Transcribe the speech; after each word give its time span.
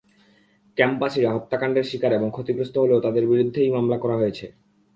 ক্যাম্পবাসীরা 0.77 1.29
হত্যাকাণ্ডের 1.35 1.85
শিকার 1.91 2.11
এবং 2.13 2.27
ক্ষতিগ্রস্ত 2.31 2.75
হলেও 2.77 2.99
তাদের 2.99 3.23
বিরুদ্ধেই 3.27 3.73
মামলা 3.75 3.97
করা 3.97 4.15
হয়েছে। 4.15 4.45